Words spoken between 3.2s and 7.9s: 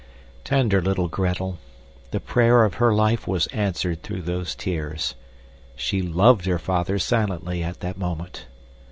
was answered through those tears. She LOVED her father silently at